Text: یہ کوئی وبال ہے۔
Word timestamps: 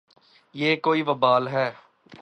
یہ 0.53 0.75
کوئی 0.75 1.01
وبال 1.01 1.47
ہے۔ 1.47 1.71